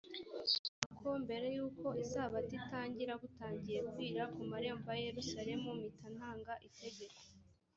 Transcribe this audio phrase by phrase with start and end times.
[0.89, 7.19] nuko mbere y’uko isabato itangira butangiye kwira ku marembo ya yerusalemu mpita ntanga itegeko